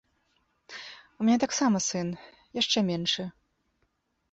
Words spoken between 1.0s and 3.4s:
У мяне таксама сын, яшчэ меншы.